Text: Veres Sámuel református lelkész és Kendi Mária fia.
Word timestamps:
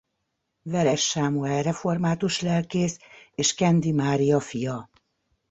Veres 0.61 1.05
Sámuel 1.07 1.63
református 1.63 2.41
lelkész 2.41 2.99
és 3.35 3.53
Kendi 3.53 3.91
Mária 3.91 4.39
fia. 4.39 4.89